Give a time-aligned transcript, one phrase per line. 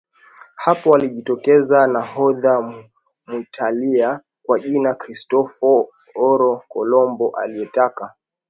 [0.55, 2.73] Hapo alijitokeza nahodha
[3.27, 8.15] Mwitalia kwa jina Kristoforo Kolombo aliyetaka